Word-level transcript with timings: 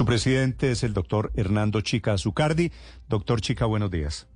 Su 0.00 0.06
presidente 0.06 0.70
es 0.70 0.82
el 0.82 0.94
doctor 0.94 1.30
Hernando 1.34 1.82
Chica 1.82 2.14
Azucardi. 2.14 2.72
Doctor 3.06 3.42
Chica, 3.42 3.66
buenos 3.66 3.90
días. 3.90 4.28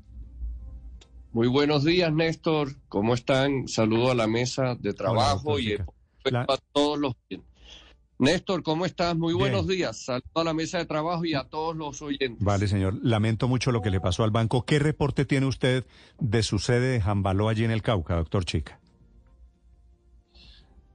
Muy 1.32 1.48
buenos 1.48 1.84
días, 1.84 2.12
Néstor. 2.12 2.74
¿Cómo 2.90 3.14
están? 3.14 3.66
Saludo 3.66 4.10
a 4.10 4.14
la 4.14 4.26
mesa 4.26 4.74
de 4.74 4.92
trabajo 4.92 5.58
y 5.58 5.72
a 5.72 5.86
todos 6.74 6.98
los 6.98 7.14
Néstor, 8.18 8.62
¿cómo 8.62 8.84
estás? 8.84 9.16
Muy 9.16 9.32
buenos 9.32 9.66
días. 9.66 10.04
Saludo 10.04 10.28
a 10.34 10.44
la 10.44 10.52
mesa 10.52 10.76
de 10.76 10.84
trabajo 10.84 11.24
y 11.24 11.32
a 11.32 11.44
todos 11.44 11.74
los 11.74 12.02
oyentes. 12.02 12.44
Vale, 12.44 12.68
señor. 12.68 12.98
Lamento 13.02 13.48
mucho 13.48 13.72
lo 13.72 13.80
que 13.80 13.88
le 13.88 14.02
pasó 14.02 14.22
al 14.22 14.32
banco. 14.32 14.66
¿Qué 14.66 14.78
reporte 14.78 15.24
tiene 15.24 15.46
usted 15.46 15.86
de 16.20 16.42
su 16.42 16.58
sede 16.58 16.88
de 16.88 17.00
Jambaló 17.00 17.48
allí 17.48 17.64
en 17.64 17.70
el 17.70 17.80
Cauca, 17.80 18.16
doctor 18.16 18.44
Chica? 18.44 18.80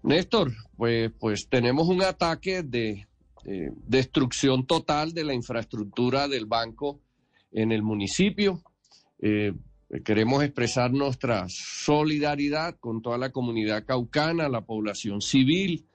Néstor, 0.04 0.52
pues, 0.78 1.12
pues 1.20 1.50
tenemos 1.50 1.88
un 1.88 2.04
ataque 2.04 2.62
de 2.62 3.09
destrucción 3.44 4.66
total 4.66 5.14
de 5.14 5.24
la 5.24 5.34
infraestructura 5.34 6.28
del 6.28 6.46
banco 6.46 7.00
en 7.52 7.72
el 7.72 7.82
municipio. 7.82 8.62
Eh, 9.20 9.54
queremos 10.04 10.44
expresar 10.44 10.92
nuestra 10.92 11.46
solidaridad 11.50 12.76
con 12.80 13.02
toda 13.02 13.18
la 13.18 13.32
comunidad 13.32 13.86
caucana, 13.86 14.50
la 14.50 14.62
población 14.62 15.22
civil, 15.22 15.86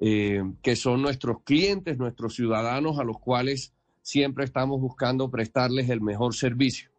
eh, 0.00 0.42
que 0.62 0.76
son 0.76 1.02
nuestros 1.02 1.42
clientes, 1.42 1.98
nuestros 1.98 2.34
ciudadanos 2.34 2.98
a 2.98 3.04
los 3.04 3.18
cuales 3.18 3.72
siempre 4.02 4.44
estamos 4.44 4.80
buscando 4.80 5.30
prestarles 5.30 5.88
el 5.90 6.00
mejor 6.00 6.34
servicio. 6.34 6.90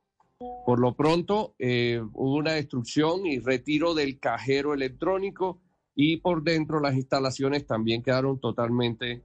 Por 0.66 0.80
lo 0.80 0.96
pronto, 0.96 1.54
eh, 1.60 2.02
hubo 2.14 2.36
una 2.36 2.54
destrucción 2.54 3.26
y 3.26 3.40
retiro 3.40 3.94
del 3.94 4.20
cajero 4.20 4.74
electrónico 4.74 5.60
y 5.96 6.18
por 6.18 6.44
dentro 6.44 6.80
las 6.80 6.96
instalaciones 6.96 7.66
también 7.68 8.02
quedaron 8.02 8.40
totalmente 8.40 9.22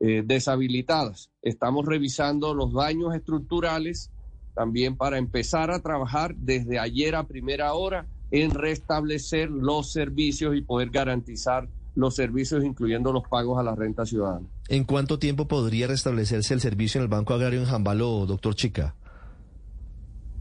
eh, 0.00 0.22
deshabilitadas. 0.24 1.30
Estamos 1.42 1.86
revisando 1.86 2.54
los 2.54 2.72
daños 2.72 3.14
estructurales 3.14 4.10
también 4.54 4.96
para 4.96 5.18
empezar 5.18 5.70
a 5.70 5.80
trabajar 5.80 6.34
desde 6.36 6.78
ayer 6.78 7.14
a 7.14 7.26
primera 7.26 7.74
hora 7.74 8.06
en 8.30 8.50
restablecer 8.50 9.50
los 9.50 9.92
servicios 9.92 10.56
y 10.56 10.62
poder 10.62 10.90
garantizar 10.90 11.68
los 11.94 12.14
servicios, 12.14 12.64
incluyendo 12.64 13.12
los 13.12 13.24
pagos 13.28 13.58
a 13.58 13.62
la 13.62 13.74
renta 13.74 14.06
ciudadana. 14.06 14.46
¿En 14.68 14.84
cuánto 14.84 15.18
tiempo 15.18 15.48
podría 15.48 15.86
restablecerse 15.88 16.54
el 16.54 16.60
servicio 16.60 17.00
en 17.00 17.02
el 17.02 17.08
Banco 17.08 17.34
Agrario 17.34 17.60
en 17.60 17.66
Jambalo, 17.66 18.26
doctor 18.26 18.54
Chica? 18.54 18.94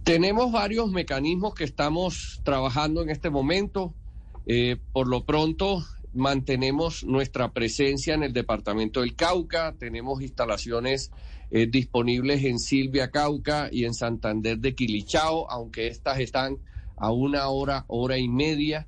Tenemos 0.03 0.51
varios 0.51 0.91
mecanismos 0.91 1.53
que 1.53 1.63
estamos 1.63 2.41
trabajando 2.43 3.01
en 3.01 3.09
este 3.09 3.29
momento. 3.29 3.93
Eh, 4.45 4.77
por 4.93 5.07
lo 5.07 5.25
pronto, 5.25 5.83
mantenemos 6.13 7.03
nuestra 7.03 7.51
presencia 7.51 8.13
en 8.13 8.23
el 8.23 8.33
departamento 8.33 9.01
del 9.01 9.15
Cauca, 9.15 9.75
tenemos 9.77 10.21
instalaciones 10.21 11.11
eh, 11.51 11.67
disponibles 11.67 12.43
en 12.43 12.59
Silvia 12.59 13.09
Cauca 13.09 13.69
y 13.71 13.85
en 13.85 13.93
Santander 13.93 14.59
de 14.59 14.75
Quilichao, 14.75 15.49
aunque 15.49 15.87
estas 15.87 16.19
están 16.19 16.57
a 16.97 17.11
una 17.11 17.47
hora, 17.47 17.85
hora 17.87 18.17
y 18.17 18.27
media 18.27 18.87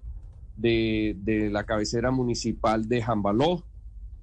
de, 0.57 1.15
la 1.51 1.63
cabecera 1.63 2.11
municipal 2.11 2.87
de 2.89 3.01
Jambaló. 3.01 3.63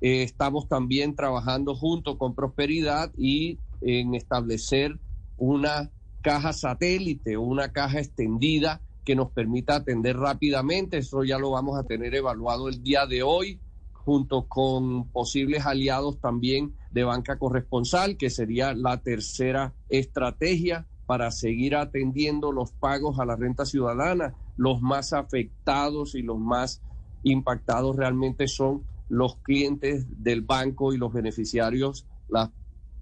Eh, 0.00 0.22
estamos 0.22 0.68
también 0.68 1.14
trabajando 1.14 1.74
junto 1.74 2.18
con 2.18 2.34
Prosperidad 2.34 3.12
y 3.16 3.58
en 3.80 4.14
establecer 4.14 4.98
una 5.38 5.90
caja 6.20 6.52
satélite, 6.52 7.36
una 7.36 7.72
caja 7.72 8.00
extendida 8.00 8.82
que 9.06 9.16
nos 9.16 9.30
permita 9.30 9.76
atender 9.76 10.18
rápidamente. 10.18 10.98
Eso 10.98 11.24
ya 11.24 11.38
lo 11.38 11.52
vamos 11.52 11.78
a 11.78 11.84
tener 11.84 12.14
evaluado 12.14 12.68
el 12.68 12.82
día 12.82 13.06
de 13.06 13.22
hoy, 13.22 13.60
junto 13.92 14.46
con 14.46 15.10
posibles 15.12 15.64
aliados 15.64 16.20
también 16.20 16.74
de 16.90 17.04
banca 17.04 17.38
corresponsal, 17.38 18.18
que 18.18 18.28
sería 18.28 18.74
la 18.74 19.00
tercera 19.00 19.72
estrategia 19.88 20.86
para 21.06 21.30
seguir 21.30 21.76
atendiendo 21.76 22.52
los 22.52 22.72
pagos 22.72 23.18
a 23.18 23.24
la 23.24 23.36
renta 23.36 23.64
ciudadana 23.64 24.34
los 24.56 24.80
más 24.80 25.12
afectados 25.12 26.14
y 26.14 26.22
los 26.22 26.38
más 26.38 26.82
impactados 27.22 27.96
realmente 27.96 28.48
son 28.48 28.84
los 29.08 29.36
clientes 29.36 30.06
del 30.22 30.40
banco 30.42 30.92
y 30.92 30.96
los 30.96 31.12
beneficiarios, 31.12 32.06
las 32.28 32.50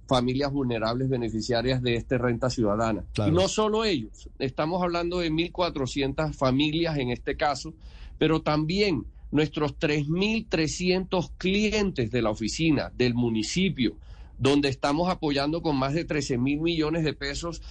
familias 0.06 0.53
vulnerables 0.53 1.09
beneficiarias 1.09 1.82
de 1.82 1.97
esta 1.97 2.19
renta 2.19 2.50
ciudadana. 2.50 3.04
Y 3.26 3.31
no 3.31 3.48
solo 3.48 3.84
ellos, 3.84 4.28
estamos 4.38 4.82
hablando 4.82 5.19
de 5.19 5.31
1.400 5.31 6.34
familias 6.34 6.98
en 6.98 7.10
este 7.10 7.37
caso, 7.37 7.75
pero 8.19 8.43
también 8.43 9.06
nuestros 9.31 9.78
3.300 9.78 11.31
clientes 11.37 12.10
de 12.10 12.22
la 12.22 12.31
oficina, 12.31 12.93
del 12.97 13.14
municipio, 13.14 13.97
donde 14.38 14.69
estamos 14.69 15.10
apoyando 15.10 15.62
con 15.62 15.76
más 15.76 15.94
de 15.94 16.04
13 16.04 16.38
mil 16.38 16.60
millones 16.60 17.04
de 17.04 17.14
pesos 17.14 17.62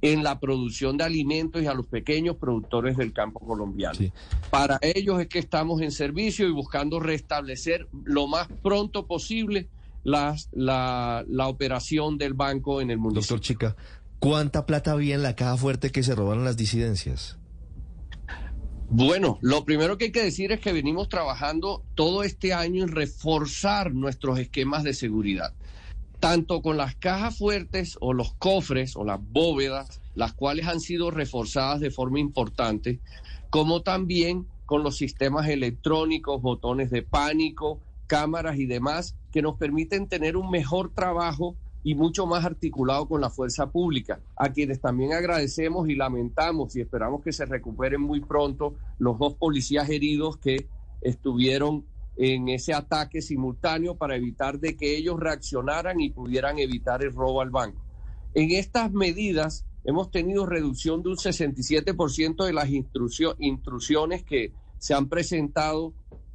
en 0.00 0.24
la 0.24 0.40
producción 0.40 0.96
de 0.96 1.04
alimentos 1.04 1.62
y 1.62 1.66
a 1.66 1.74
los 1.74 1.86
pequeños 1.86 2.36
productores 2.36 2.96
del 2.96 3.12
campo 3.12 3.38
colombiano. 3.38 3.98
Para 4.50 4.80
ellos 4.82 5.20
es 5.20 5.28
que 5.28 5.38
estamos 5.38 5.80
en 5.80 5.92
servicio 5.92 6.48
y 6.48 6.50
buscando 6.50 6.98
restablecer 6.98 7.86
lo 8.04 8.26
más 8.26 8.48
pronto 8.62 9.06
posible 9.06 9.68
la, 10.04 10.36
la, 10.52 11.48
operación 11.48 12.18
del 12.18 12.34
banco 12.34 12.80
en 12.80 12.90
el 12.90 12.98
mundo. 12.98 13.20
Doctor 13.20 13.40
Chica, 13.40 13.76
¿cuánta 14.18 14.66
plata 14.66 14.92
había 14.92 15.14
en 15.14 15.22
la 15.22 15.36
caja 15.36 15.56
fuerte 15.56 15.90
que 15.90 16.02
se 16.02 16.14
robaron 16.14 16.44
las 16.44 16.56
disidencias? 16.56 17.38
Bueno, 18.90 19.38
lo 19.40 19.64
primero 19.64 19.96
que 19.96 20.06
hay 20.06 20.12
que 20.12 20.22
decir 20.22 20.52
es 20.52 20.60
que 20.60 20.72
venimos 20.72 21.08
trabajando 21.08 21.82
todo 21.94 22.22
este 22.24 22.52
año 22.52 22.82
en 22.82 22.88
reforzar 22.88 23.94
nuestros 23.94 24.38
esquemas 24.38 24.84
de 24.84 24.92
seguridad 24.92 25.54
tanto 26.22 26.62
con 26.62 26.76
las 26.76 26.94
cajas 26.94 27.36
fuertes 27.36 27.98
o 28.00 28.12
los 28.12 28.32
cofres 28.34 28.94
o 28.94 29.04
las 29.04 29.18
bóvedas, 29.20 30.00
las 30.14 30.32
cuales 30.32 30.68
han 30.68 30.78
sido 30.78 31.10
reforzadas 31.10 31.80
de 31.80 31.90
forma 31.90 32.20
importante, 32.20 33.00
como 33.50 33.82
también 33.82 34.46
con 34.64 34.84
los 34.84 34.96
sistemas 34.96 35.48
electrónicos, 35.48 36.40
botones 36.40 36.92
de 36.92 37.02
pánico, 37.02 37.80
cámaras 38.06 38.56
y 38.58 38.66
demás, 38.66 39.16
que 39.32 39.42
nos 39.42 39.56
permiten 39.56 40.06
tener 40.06 40.36
un 40.36 40.50
mejor 40.50 40.92
trabajo 40.94 41.56
y 41.84 41.94
mucho 41.94 42.26
más 42.26 42.44
articulado 42.44 43.08
con 43.08 43.20
la 43.20 43.30
fuerza 43.30 43.70
pública, 43.70 44.20
a 44.36 44.52
quienes 44.52 44.80
también 44.80 45.12
agradecemos 45.12 45.88
y 45.88 45.96
lamentamos 45.96 46.76
y 46.76 46.80
esperamos 46.80 47.22
que 47.22 47.32
se 47.32 47.44
recuperen 47.44 48.00
muy 48.00 48.20
pronto 48.20 48.74
los 48.98 49.18
dos 49.18 49.34
policías 49.34 49.88
heridos 49.90 50.36
que 50.36 50.68
estuvieron 51.00 51.84
en 52.16 52.48
ese 52.48 52.74
ataque 52.74 53.22
simultáneo 53.22 53.96
para 53.96 54.16
evitar 54.16 54.60
de 54.60 54.76
que 54.76 54.96
ellos 54.96 55.18
reaccionaran 55.18 56.00
y 56.00 56.10
pudieran 56.10 56.58
evitar 56.58 57.02
el 57.02 57.12
robo 57.12 57.40
al 57.40 57.50
banco. 57.50 57.82
En 58.34 58.50
estas 58.52 58.92
medidas 58.92 59.64
hemos 59.84 60.10
tenido 60.10 60.46
reducción 60.46 61.02
de 61.02 61.08
un 61.08 61.16
67% 61.16 62.44
de 62.44 62.52
las 62.52 62.68
intrusiones 63.38 64.22
que 64.22 64.52
se 64.78 64.94
han 64.94 65.08
presentado 65.08 65.94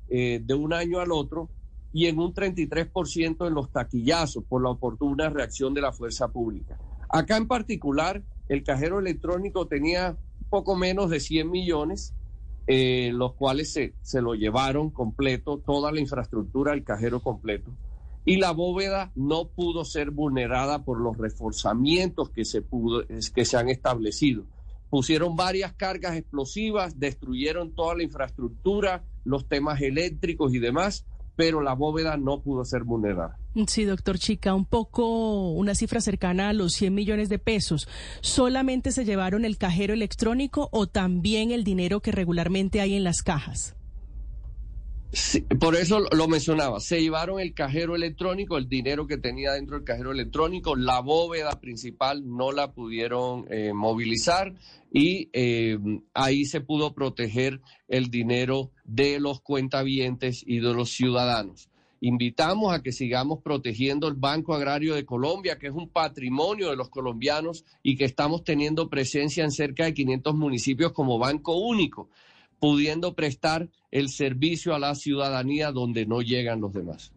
eh, 0.09 0.41
de 0.43 0.53
un 0.53 0.73
año 0.73 0.99
al 0.99 1.11
otro 1.11 1.49
y 1.97 2.05
en 2.05 2.19
un 2.19 2.31
33% 2.31 3.47
en 3.47 3.53
los 3.55 3.71
taquillazos 3.71 4.43
por 4.43 4.61
la 4.61 4.69
oportuna 4.69 5.29
reacción 5.29 5.73
de 5.73 5.81
la 5.81 5.91
fuerza 5.91 6.27
pública. 6.27 6.77
Acá 7.09 7.37
en 7.37 7.47
particular, 7.47 8.21
el 8.49 8.63
cajero 8.63 8.99
electrónico 8.99 9.65
tenía 9.65 10.15
poco 10.51 10.75
menos 10.75 11.09
de 11.09 11.19
100 11.19 11.49
millones 11.49 12.13
eh, 12.69 13.11
los 13.13 13.33
cuales 13.33 13.73
se, 13.73 13.95
se 14.03 14.21
lo 14.21 14.35
llevaron 14.35 14.91
completo, 14.91 15.57
toda 15.65 15.91
la 15.91 15.99
infraestructura, 15.99 16.73
el 16.73 16.83
cajero 16.83 17.19
completo. 17.19 17.71
Y 18.25 18.35
la 18.35 18.51
bóveda 18.51 19.11
no 19.15 19.47
pudo 19.47 19.85
ser 19.85 20.11
vulnerada 20.11 20.83
por 20.83 20.99
los 20.99 21.17
reforzamientos 21.17 22.29
que 22.29 22.45
se, 22.45 22.61
pudo, 22.61 23.05
que 23.33 23.45
se 23.45 23.57
han 23.57 23.69
establecido. 23.69 24.43
Pusieron 24.91 25.35
varias 25.35 25.73
cargas 25.73 26.15
explosivas, 26.15 26.99
destruyeron 26.99 27.73
toda 27.73 27.95
la 27.95 28.03
infraestructura, 28.03 29.03
los 29.23 29.47
temas 29.47 29.81
eléctricos 29.81 30.53
y 30.53 30.59
demás, 30.59 31.07
pero 31.37 31.61
la 31.61 31.73
bóveda 31.73 32.17
no 32.17 32.41
pudo 32.41 32.65
ser 32.65 32.83
vulnerada. 32.83 33.37
Sí, 33.67 33.85
doctor 33.85 34.19
Chica, 34.19 34.53
un 34.53 34.65
poco 34.65 35.51
una 35.51 35.75
cifra 35.75 36.01
cercana 36.01 36.49
a 36.49 36.53
los 36.53 36.73
100 36.73 36.93
millones 36.93 37.29
de 37.29 37.39
pesos. 37.39 37.87
¿Solamente 38.21 38.91
se 38.91 39.05
llevaron 39.05 39.45
el 39.45 39.57
cajero 39.57 39.93
electrónico 39.93 40.67
o 40.71 40.87
también 40.87 41.51
el 41.51 41.63
dinero 41.63 42.01
que 42.01 42.11
regularmente 42.11 42.81
hay 42.81 42.95
en 42.95 43.03
las 43.03 43.21
cajas? 43.21 43.76
Por 45.59 45.75
eso 45.75 46.01
lo 46.11 46.27
mencionaba, 46.27 46.79
se 46.79 47.01
llevaron 47.01 47.39
el 47.39 47.53
cajero 47.53 47.95
electrónico, 47.95 48.57
el 48.57 48.67
dinero 48.67 49.07
que 49.07 49.17
tenía 49.17 49.53
dentro 49.53 49.77
del 49.77 49.85
cajero 49.85 50.11
electrónico, 50.11 50.75
la 50.75 50.99
bóveda 50.99 51.59
principal 51.61 52.23
no 52.25 52.51
la 52.51 52.73
pudieron 52.73 53.45
eh, 53.49 53.71
movilizar 53.73 54.53
y 54.91 55.29
eh, 55.31 55.77
ahí 56.13 56.45
se 56.45 56.59
pudo 56.59 56.93
proteger 56.93 57.61
el 57.87 58.09
dinero 58.09 58.71
de 58.83 59.19
los 59.19 59.39
cuentavientes 59.41 60.43
y 60.45 60.59
de 60.59 60.73
los 60.73 60.91
ciudadanos. 60.91 61.69
Invitamos 61.99 62.73
a 62.73 62.83
que 62.83 62.91
sigamos 62.91 63.39
protegiendo 63.41 64.07
el 64.07 64.13
Banco 64.13 64.53
Agrario 64.53 64.93
de 64.93 65.05
Colombia, 65.05 65.57
que 65.57 65.67
es 65.67 65.73
un 65.73 65.89
patrimonio 65.89 66.69
de 66.69 66.75
los 66.75 66.89
colombianos 66.89 67.65
y 67.81 67.95
que 67.95 68.05
estamos 68.05 68.43
teniendo 68.43 68.89
presencia 68.89 69.43
en 69.43 69.51
cerca 69.51 69.85
de 69.85 69.95
500 69.95 70.35
municipios 70.35 70.91
como 70.91 71.17
banco 71.17 71.57
único 71.57 72.09
pudiendo 72.59 73.13
prestar 73.13 73.69
el 73.91 74.09
servicio 74.09 74.73
a 74.73 74.79
la 74.79 74.95
ciudadanía 74.95 75.71
donde 75.71 76.05
no 76.05 76.21
llegan 76.21 76.61
los 76.61 76.73
demás. 76.73 77.11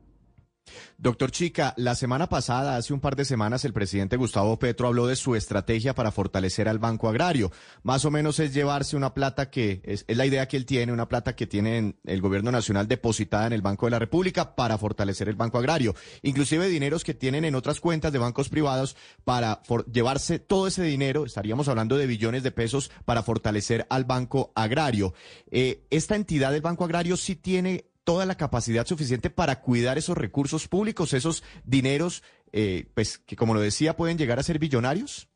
Doctor 0.98 1.30
Chica, 1.30 1.74
la 1.76 1.94
semana 1.94 2.28
pasada, 2.28 2.76
hace 2.76 2.92
un 2.92 3.00
par 3.00 3.16
de 3.16 3.24
semanas, 3.24 3.64
el 3.64 3.72
presidente 3.72 4.16
Gustavo 4.16 4.58
Petro 4.58 4.88
habló 4.88 5.06
de 5.06 5.16
su 5.16 5.34
estrategia 5.36 5.94
para 5.94 6.12
fortalecer 6.12 6.68
al 6.68 6.78
Banco 6.78 7.08
Agrario. 7.08 7.50
Más 7.82 8.04
o 8.04 8.10
menos 8.10 8.38
es 8.38 8.52
llevarse 8.52 8.96
una 8.96 9.14
plata 9.14 9.50
que 9.50 9.80
es, 9.84 10.04
la 10.08 10.26
idea 10.26 10.48
que 10.48 10.56
él 10.56 10.66
tiene, 10.66 10.92
una 10.92 11.08
plata 11.08 11.34
que 11.34 11.46
tiene 11.46 11.96
el 12.04 12.20
gobierno 12.20 12.52
nacional 12.52 12.88
depositada 12.88 13.46
en 13.46 13.52
el 13.52 13.62
Banco 13.62 13.86
de 13.86 13.92
la 13.92 13.98
República 13.98 14.54
para 14.54 14.78
fortalecer 14.78 15.28
el 15.28 15.36
Banco 15.36 15.58
Agrario. 15.58 15.94
Inclusive 16.22 16.68
dineros 16.68 17.04
que 17.04 17.14
tienen 17.14 17.44
en 17.44 17.54
otras 17.54 17.80
cuentas 17.80 18.12
de 18.12 18.18
bancos 18.18 18.48
privados 18.48 18.96
para 19.24 19.62
llevarse 19.92 20.38
todo 20.38 20.66
ese 20.66 20.82
dinero, 20.82 21.24
estaríamos 21.24 21.68
hablando 21.68 21.96
de 21.96 22.06
billones 22.06 22.42
de 22.42 22.50
pesos 22.50 22.90
para 23.04 23.22
fortalecer 23.22 23.86
al 23.90 24.04
Banco 24.04 24.52
Agrario. 24.54 25.14
Eh, 25.50 25.84
esta 25.90 26.16
entidad 26.16 26.52
del 26.52 26.62
Banco 26.62 26.84
Agrario 26.84 27.16
sí 27.16 27.36
tiene 27.36 27.89
toda 28.10 28.26
la 28.26 28.36
capacidad 28.36 28.84
suficiente 28.88 29.30
para 29.30 29.60
cuidar 29.60 29.96
esos 29.96 30.18
recursos 30.18 30.66
públicos, 30.66 31.12
esos 31.12 31.44
dineros, 31.64 32.24
eh, 32.52 32.88
pues 32.92 33.18
que 33.18 33.36
como 33.36 33.54
lo 33.54 33.60
decía, 33.60 33.96
pueden 33.96 34.18
llegar 34.18 34.40
a 34.40 34.42
ser 34.42 34.58
billonarios? 34.58 35.28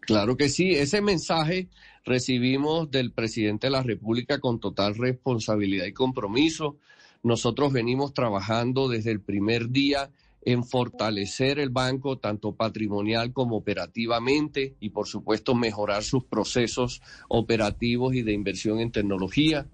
Claro 0.00 0.36
que 0.36 0.48
sí, 0.48 0.72
ese 0.72 1.00
mensaje 1.00 1.68
recibimos 2.04 2.90
del 2.90 3.12
presidente 3.12 3.68
de 3.68 3.70
la 3.70 3.84
República 3.84 4.40
con 4.40 4.58
total 4.58 4.96
responsabilidad 4.96 5.86
y 5.86 5.92
compromiso. 5.92 6.78
Nosotros 7.22 7.72
venimos 7.72 8.14
trabajando 8.14 8.88
desde 8.88 9.12
el 9.12 9.20
primer 9.20 9.70
día 9.70 10.10
en 10.42 10.64
fortalecer 10.64 11.60
el 11.60 11.70
banco 11.70 12.18
tanto 12.18 12.56
patrimonial 12.56 13.32
como 13.32 13.58
operativamente 13.58 14.74
y 14.80 14.88
por 14.88 15.06
supuesto 15.06 15.54
mejorar 15.54 16.02
sus 16.02 16.24
procesos 16.24 17.00
operativos 17.28 18.16
y 18.16 18.22
de 18.22 18.32
inversión 18.32 18.80
en 18.80 18.90
tecnología. 18.90 19.68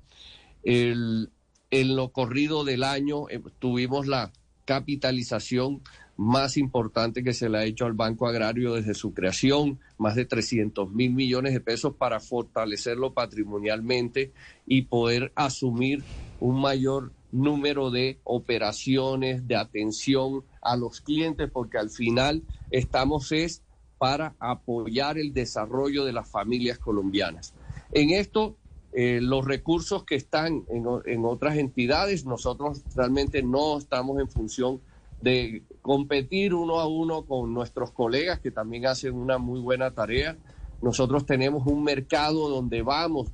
El, 0.62 1.30
en 1.74 1.96
lo 1.96 2.10
corrido 2.10 2.62
del 2.62 2.84
año 2.84 3.28
eh, 3.28 3.42
tuvimos 3.58 4.06
la 4.06 4.32
capitalización 4.64 5.82
más 6.16 6.56
importante 6.56 7.24
que 7.24 7.32
se 7.32 7.48
le 7.48 7.58
ha 7.58 7.64
hecho 7.64 7.84
al 7.84 7.94
Banco 7.94 8.28
Agrario 8.28 8.74
desde 8.74 8.94
su 8.94 9.12
creación, 9.12 9.80
más 9.98 10.14
de 10.14 10.24
300 10.24 10.92
mil 10.92 11.12
millones 11.12 11.52
de 11.52 11.60
pesos 11.60 11.96
para 11.96 12.20
fortalecerlo 12.20 13.12
patrimonialmente 13.12 14.32
y 14.66 14.82
poder 14.82 15.32
asumir 15.34 16.04
un 16.38 16.60
mayor 16.60 17.12
número 17.32 17.90
de 17.90 18.20
operaciones, 18.22 19.48
de 19.48 19.56
atención 19.56 20.44
a 20.62 20.76
los 20.76 21.00
clientes, 21.00 21.50
porque 21.52 21.78
al 21.78 21.90
final 21.90 22.44
estamos 22.70 23.32
es 23.32 23.64
para 23.98 24.36
apoyar 24.38 25.18
el 25.18 25.34
desarrollo 25.34 26.04
de 26.04 26.12
las 26.12 26.30
familias 26.30 26.78
colombianas. 26.78 27.52
En 27.90 28.10
esto 28.10 28.56
eh, 28.96 29.18
los 29.20 29.44
recursos 29.44 30.04
que 30.04 30.14
están 30.14 30.64
en, 30.68 31.24
otras 31.24 31.56
entidades, 31.56 32.24
nosotros 32.26 32.82
realmente 32.94 33.42
no 33.42 33.76
estamos 33.76 34.20
en 34.20 34.28
función 34.28 34.80
de 35.20 35.64
competir 35.82 36.54
uno 36.54 36.78
a 36.78 36.86
uno 36.86 37.22
con 37.22 37.52
nuestros 37.52 37.90
colegas 37.90 38.38
que 38.38 38.52
también 38.52 38.86
hacen 38.86 39.14
una 39.14 39.38
muy 39.38 39.58
buena 39.58 39.90
tarea. 39.90 40.36
Nosotros 40.80 41.26
tenemos 41.26 41.66
un 41.66 41.82
mercado 41.82 42.48
donde 42.48 42.82
vamos, 42.82 43.32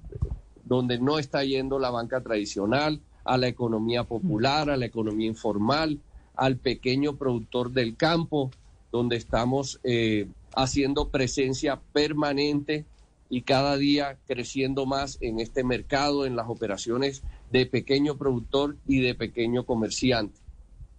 donde 0.65 0.99
no 0.99 1.19
está 1.19 1.45
yendo 1.45 1.79
la 1.79 1.91
banca 1.91 2.23
tradicional, 2.23 3.03
a 3.25 3.37
la 3.37 3.49
economía 3.49 4.05
popular, 4.05 4.71
a 4.71 4.79
la 4.79 4.87
economía 4.87 5.27
informal, 5.27 6.01
al 6.37 6.57
pequeño 6.57 7.17
productor 7.17 7.71
del 7.71 7.99
campo, 7.99 8.51
donde 8.91 9.17
estamos 9.17 9.79
eh, 9.85 10.27
haciendo 10.57 11.09
presencia 11.09 11.79
permanente 11.93 12.87
y 13.31 13.43
cada 13.43 13.77
día 13.77 14.19
creciendo 14.27 14.85
más 14.85 15.17
en 15.21 15.39
este 15.39 15.63
mercado, 15.63 16.27
en 16.27 16.35
las 16.35 16.49
operaciones 16.49 17.23
de 17.51 17.65
pequeño 17.65 18.19
productor 18.19 18.77
y 18.87 19.01
de 19.01 19.15
pequeño 19.15 19.65
comerciante. 19.65 20.39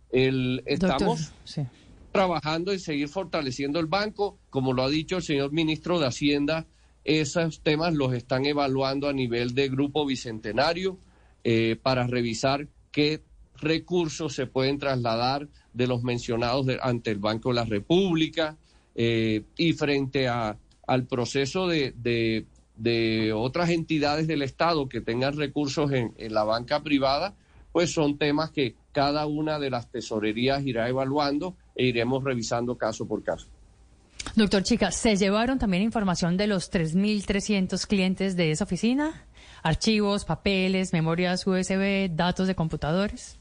El, 0.09 0.63
estamos 0.65 1.33
trabajando 2.11 2.71
en 2.71 2.79
seguir 2.79 3.09
fortaleciendo 3.09 3.79
el 3.79 3.85
banco, 3.85 4.39
como 4.49 4.73
lo 4.73 4.83
ha 4.83 4.89
dicho 4.89 5.17
el 5.17 5.23
señor 5.23 5.51
ministro 5.51 5.99
de 5.99 6.07
Hacienda, 6.07 6.65
esos 7.03 7.61
temas 7.61 7.93
los 7.93 8.13
están 8.13 8.45
evaluando 8.45 9.09
a 9.09 9.13
nivel 9.13 9.53
de 9.53 9.69
grupo 9.69 10.05
bicentenario 10.05 10.97
eh, 11.43 11.77
para 11.81 12.07
revisar 12.07 12.67
qué 12.91 13.21
recursos 13.57 14.33
se 14.33 14.47
pueden 14.47 14.77
trasladar 14.77 15.47
de 15.73 15.87
los 15.87 16.03
mencionados 16.03 16.67
ante 16.81 17.11
el 17.11 17.19
Banco 17.19 17.49
de 17.49 17.55
la 17.55 17.65
República 17.65 18.57
eh, 18.95 19.43
y 19.57 19.73
frente 19.73 20.27
a 20.27 20.57
al 20.91 21.05
proceso 21.05 21.67
de, 21.67 21.93
de, 22.75 23.33
otras 23.33 23.69
entidades 23.69 24.27
del 24.27 24.41
Estado 24.41 24.89
que 24.89 24.99
tengan 24.99 25.37
recursos 25.37 25.89
en, 25.93 26.13
en 26.17 26.33
la 26.33 26.43
banca 26.43 26.83
privada, 26.83 27.33
pues 27.71 27.93
son 27.93 28.17
temas 28.17 28.51
que 28.51 28.75
cada 28.91 29.25
una 29.25 29.57
de 29.57 29.69
las 29.69 29.89
tesorerías 29.89 30.65
irá 30.65 30.89
evaluando 30.89 31.55
e 31.75 31.85
iremos 31.85 32.21
revisando 32.25 32.77
caso 32.77 33.07
por 33.07 33.23
caso. 33.23 33.47
Doctor 34.35 34.63
Chica, 34.63 34.91
¿se 34.91 35.15
llevaron 35.15 35.59
también 35.59 35.81
información 35.81 36.35
de 36.35 36.47
los 36.47 36.69
3.300 36.69 37.87
clientes 37.87 38.35
de 38.35 38.51
esa 38.51 38.65
oficina? 38.65 39.25
¿Archivos, 39.63 40.25
papeles, 40.25 40.91
memorias 40.91 41.47
USB, 41.47 42.09
datos 42.13 42.47
de 42.47 42.55
computadores? 42.55 43.39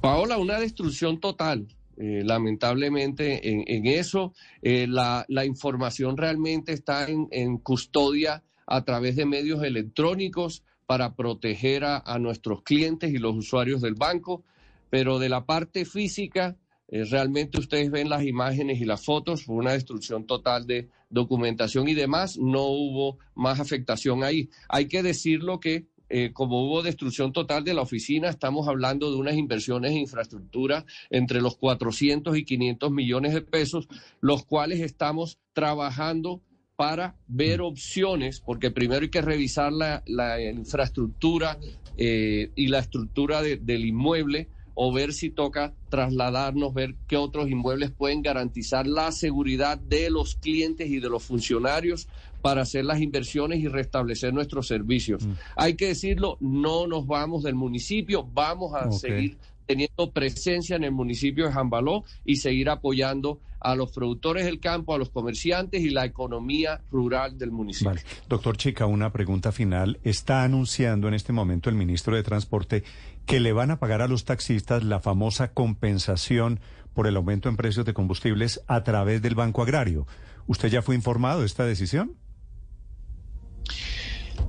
Paola, 0.00 0.38
una 0.38 0.58
destrucción 0.58 1.20
total. 1.20 1.68
Eh, 2.00 2.22
lamentablemente 2.24 3.40
en, 3.50 3.86
eso. 3.86 4.32
Eh, 4.62 4.86
la, 4.86 5.26
información 5.44 6.16
realmente 6.16 6.72
está 6.72 7.08
en, 7.08 7.58
custodia 7.58 8.44
a 8.68 8.84
través 8.84 9.16
de 9.16 9.26
medios 9.26 9.64
electrónicos 9.64 10.62
para 10.86 11.16
proteger 11.16 11.82
a, 11.84 12.18
nuestros 12.20 12.62
clientes 12.62 13.12
y 13.12 13.18
los 13.18 13.34
usuarios 13.34 13.82
del 13.82 13.94
banco, 13.94 14.44
pero 14.90 15.18
de 15.18 15.28
la 15.28 15.44
parte 15.44 15.84
física, 15.84 16.56
eh, 16.86 17.02
realmente 17.02 17.58
ustedes 17.58 17.90
ven 17.90 18.08
las 18.08 18.24
imágenes 18.24 18.80
y 18.80 18.84
las 18.84 19.04
fotos, 19.04 19.44
fue 19.44 19.56
una 19.56 19.72
destrucción 19.72 20.24
total 20.24 20.68
de 20.68 20.88
documentación 21.10 21.88
y 21.88 21.94
demás, 21.94 22.38
no 22.38 22.62
hubo 22.62 23.18
más 23.34 23.58
afectación 23.58 24.22
ahí. 24.22 24.48
Hay 24.68 24.86
que 24.86 25.02
decirlo 25.02 25.58
que 25.58 25.86
eh, 26.10 26.32
como 26.32 26.64
hubo 26.64 26.82
destrucción 26.82 27.32
total 27.32 27.64
de 27.64 27.74
la 27.74 27.82
oficina, 27.82 28.28
estamos 28.28 28.68
hablando 28.68 29.10
de 29.10 29.16
unas 29.16 29.36
inversiones 29.36 29.92
en 29.92 29.98
infraestructura 29.98 30.84
entre 31.10 31.40
los 31.40 31.56
400 31.56 32.36
y 32.36 32.44
500 32.44 32.90
millones 32.90 33.34
de 33.34 33.42
pesos, 33.42 33.88
los 34.20 34.44
cuales 34.44 34.80
estamos 34.80 35.38
trabajando 35.52 36.40
para 36.76 37.16
ver 37.26 37.60
opciones, 37.60 38.40
porque 38.40 38.70
primero 38.70 39.02
hay 39.02 39.10
que 39.10 39.20
revisar 39.20 39.72
la, 39.72 40.02
infraestructura 40.40 41.58
eh, 41.96 42.52
y 42.54 42.68
la 42.68 42.78
estructura 42.78 43.42
del 43.42 43.84
inmueble 43.84 44.48
o 44.80 44.92
ver 44.92 45.12
si 45.12 45.30
toca 45.30 45.74
trasladarnos, 45.88 46.72
ver 46.72 46.94
qué 47.08 47.16
otros 47.16 47.50
inmuebles 47.50 47.90
pueden 47.90 48.22
garantizar 48.22 48.86
la 48.86 49.10
seguridad 49.10 49.76
de 49.76 50.08
los 50.08 50.36
clientes 50.36 50.88
y 50.88 51.00
de 51.00 51.08
los 51.08 51.24
funcionarios 51.24 52.06
para 52.42 52.62
hacer 52.62 52.84
las 52.84 53.00
inversiones 53.00 53.58
y 53.60 53.68
restablecer 53.68 54.32
nuestros 54.32 54.66
servicios. 54.66 55.26
Mm. 55.26 55.32
Hay 55.56 55.74
que 55.74 55.88
decirlo, 55.88 56.36
no 56.40 56.86
nos 56.86 57.06
vamos 57.06 57.42
del 57.42 57.54
municipio, 57.54 58.28
vamos 58.32 58.74
a 58.74 58.90
seguir 58.92 59.38
teniendo 59.66 60.10
presencia 60.12 60.76
en 60.76 60.84
el 60.84 60.92
municipio 60.92 61.46
de 61.46 61.52
Jambaló 61.52 62.04
y 62.24 62.36
seguir 62.36 62.70
apoyando 62.70 63.38
a 63.60 63.74
los 63.74 63.92
productores 63.92 64.46
del 64.46 64.60
campo, 64.60 64.94
a 64.94 64.98
los 64.98 65.10
comerciantes 65.10 65.82
y 65.82 65.90
la 65.90 66.06
economía 66.06 66.80
rural 66.90 67.38
del 67.38 67.50
municipio. 67.50 67.92
Doctor 68.28 68.56
Chica, 68.56 68.86
una 68.86 69.12
pregunta 69.12 69.52
final. 69.52 69.98
Está 70.04 70.42
anunciando 70.42 71.06
en 71.08 71.14
este 71.14 71.32
momento 71.32 71.68
el 71.68 71.76
ministro 71.76 72.16
de 72.16 72.22
Transporte 72.22 72.82
que 73.26 73.40
le 73.40 73.52
van 73.52 73.70
a 73.70 73.78
pagar 73.78 74.00
a 74.00 74.08
los 74.08 74.24
taxistas 74.24 74.84
la 74.84 75.00
famosa 75.00 75.52
compensación 75.52 76.60
por 76.94 77.06
el 77.06 77.16
aumento 77.16 77.48
en 77.48 77.56
precios 77.56 77.84
de 77.84 77.94
combustibles 77.94 78.62
a 78.68 78.82
través 78.84 79.20
del 79.20 79.34
Banco 79.34 79.62
Agrario. 79.62 80.06
¿Usted 80.46 80.70
ya 80.70 80.80
fue 80.80 80.94
informado 80.94 81.40
de 81.40 81.46
esta 81.46 81.66
decisión? 81.66 82.16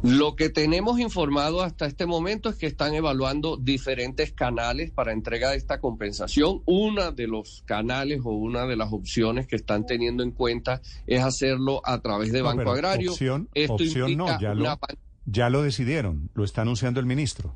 Lo 0.01 0.37
que 0.37 0.49
tenemos 0.49 0.97
informado 0.99 1.61
hasta 1.61 1.85
este 1.85 2.05
momento 2.05 2.49
es 2.49 2.55
que 2.55 2.67
están 2.67 2.93
evaluando 2.93 3.57
diferentes 3.57 4.31
canales 4.31 4.91
para 4.91 5.11
entrega 5.11 5.51
de 5.51 5.57
esta 5.57 5.81
compensación. 5.81 6.61
Una 6.65 7.11
de 7.11 7.27
los 7.27 7.63
canales 7.65 8.21
o 8.23 8.29
una 8.29 8.65
de 8.65 8.77
las 8.77 8.93
opciones 8.93 9.45
que 9.45 9.57
están 9.57 9.85
teniendo 9.85 10.23
en 10.23 10.31
cuenta 10.31 10.81
es 11.05 11.21
hacerlo 11.21 11.81
a 11.83 11.99
través 11.99 12.31
de 12.31 12.41
Banco 12.41 12.71
Agrario. 12.71 13.11
Opción, 13.11 13.49
opción 13.67 14.15
no, 14.15 14.39
ya 14.39 14.53
lo, 14.53 14.79
ya 15.25 15.49
lo 15.49 15.63
decidieron, 15.63 16.29
lo 16.33 16.45
está 16.45 16.61
anunciando 16.61 17.01
el 17.01 17.05
ministro. 17.05 17.53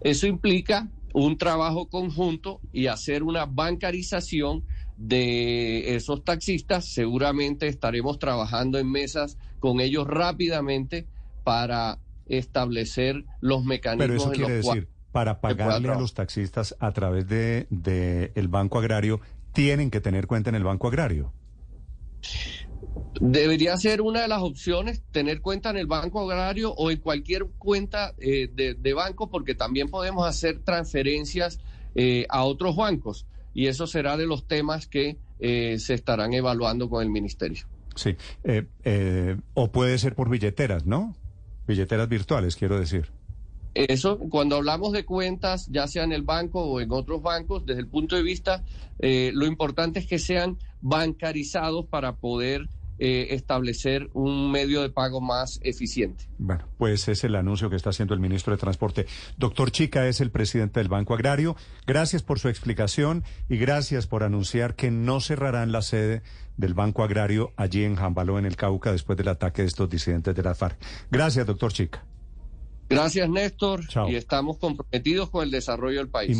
Eso 0.00 0.28
implica 0.28 0.88
un 1.12 1.38
trabajo 1.38 1.88
conjunto 1.88 2.60
y 2.72 2.86
hacer 2.86 3.24
una 3.24 3.46
bancarización 3.46 4.64
de 4.96 5.96
esos 5.96 6.24
taxistas. 6.24 6.86
Seguramente 6.86 7.66
estaremos 7.66 8.18
trabajando 8.18 8.78
en 8.78 8.90
mesas 8.90 9.38
con 9.64 9.80
ellos 9.80 10.06
rápidamente 10.06 11.06
para 11.42 11.98
establecer 12.26 13.24
los 13.40 13.64
mecanismos. 13.64 14.06
Pero 14.06 14.14
eso 14.14 14.30
quiere 14.30 14.56
decir, 14.56 14.88
para 15.10 15.40
pagarle 15.40 15.88
a 15.88 15.98
los 15.98 16.12
taxistas 16.12 16.76
a 16.80 16.92
través 16.92 17.26
de, 17.28 17.66
de 17.70 18.30
el 18.34 18.48
Banco 18.48 18.78
Agrario, 18.78 19.22
tienen 19.54 19.90
que 19.90 20.02
tener 20.02 20.26
cuenta 20.26 20.50
en 20.50 20.56
el 20.56 20.64
Banco 20.64 20.88
Agrario. 20.88 21.32
Debería 23.22 23.74
ser 23.78 24.02
una 24.02 24.20
de 24.20 24.28
las 24.28 24.42
opciones 24.42 25.00
tener 25.12 25.40
cuenta 25.40 25.70
en 25.70 25.78
el 25.78 25.86
banco 25.86 26.30
agrario 26.30 26.74
o 26.74 26.90
en 26.90 26.98
cualquier 26.98 27.46
cuenta 27.56 28.12
eh, 28.18 28.50
de, 28.52 28.92
banco 28.92 29.30
porque 29.30 29.54
también 29.54 29.88
podemos 29.88 30.28
hacer 30.28 30.58
transferencias 30.58 31.58
eh, 31.94 32.26
a 32.28 32.44
otros 32.44 32.76
bancos. 32.76 33.24
Y 33.54 33.68
eso 33.68 33.86
será 33.86 34.18
de 34.18 34.26
los 34.26 34.46
temas 34.46 34.86
que 34.86 35.16
eh, 35.40 35.78
se 35.78 35.94
estarán 35.94 36.34
evaluando 36.34 36.90
con 36.90 37.02
el 37.02 37.08
ministerio. 37.08 37.64
Sí, 37.94 38.16
o 39.54 39.72
puede 39.72 39.98
ser 39.98 40.14
por 40.14 40.28
billeteras, 40.28 40.86
¿no? 40.86 41.14
Billeteras 41.66 42.08
virtuales, 42.08 42.56
quiero 42.56 42.78
decir. 42.78 43.10
Eso, 43.74 44.18
cuando 44.18 44.56
hablamos 44.56 44.92
de 44.92 45.04
cuentas, 45.04 45.66
ya 45.68 45.88
sea 45.88 46.04
en 46.04 46.12
el 46.12 46.22
banco 46.22 46.62
o 46.62 46.80
en 46.80 46.92
otros 46.92 47.22
bancos, 47.22 47.66
desde 47.66 47.80
el 47.80 47.88
punto 47.88 48.14
de 48.14 48.22
vista, 48.22 48.62
eh, 49.00 49.32
lo 49.34 49.46
importante 49.46 49.98
es 49.98 50.06
que 50.06 50.20
sean 50.20 50.58
bancarizados 50.80 51.86
para 51.86 52.14
poder 52.14 52.68
eh, 52.98 53.28
establecer 53.30 54.08
un 54.12 54.50
medio 54.50 54.82
de 54.82 54.90
pago 54.90 55.20
más 55.20 55.60
eficiente. 55.62 56.28
Bueno, 56.38 56.64
pues 56.78 57.08
es 57.08 57.24
el 57.24 57.34
anuncio 57.34 57.70
que 57.70 57.76
está 57.76 57.90
haciendo 57.90 58.14
el 58.14 58.20
ministro 58.20 58.52
de 58.52 58.58
Transporte. 58.58 59.06
Doctor 59.36 59.70
Chica 59.70 60.06
es 60.06 60.20
el 60.20 60.30
presidente 60.30 60.80
del 60.80 60.88
Banco 60.88 61.14
Agrario. 61.14 61.56
Gracias 61.86 62.22
por 62.22 62.38
su 62.38 62.48
explicación 62.48 63.24
y 63.48 63.56
gracias 63.56 64.06
por 64.06 64.22
anunciar 64.22 64.76
que 64.76 64.90
no 64.90 65.20
cerrarán 65.20 65.72
la 65.72 65.82
sede 65.82 66.22
del 66.56 66.74
Banco 66.74 67.02
Agrario 67.02 67.52
allí 67.56 67.84
en 67.84 67.96
Jambaló, 67.96 68.38
en 68.38 68.46
el 68.46 68.56
Cauca, 68.56 68.92
después 68.92 69.18
del 69.18 69.28
ataque 69.28 69.62
de 69.62 69.68
estos 69.68 69.90
disidentes 69.90 70.34
de 70.34 70.42
la 70.42 70.54
FARC. 70.54 70.78
Gracias, 71.10 71.46
doctor 71.46 71.72
Chica. 71.72 72.04
Gracias, 72.88 73.28
Néstor. 73.28 73.80
Y 74.08 74.14
estamos 74.14 74.58
comprometidos 74.58 75.30
con 75.30 75.42
el 75.42 75.50
desarrollo 75.50 75.98
del 75.98 76.08
país. 76.08 76.30